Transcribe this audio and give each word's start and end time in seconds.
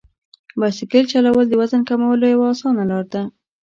بایسکل 0.59 1.03
چلول 1.13 1.45
د 1.49 1.53
وزن 1.61 1.81
کمولو 1.89 2.25
یوه 2.33 2.47
اسانه 2.53 2.83
لار 2.89 3.05
ده. 3.13 3.23